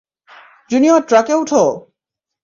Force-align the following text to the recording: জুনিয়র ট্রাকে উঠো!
জুনিয়র 0.69 1.01
ট্রাকে 1.09 1.33
উঠো! 1.35 1.63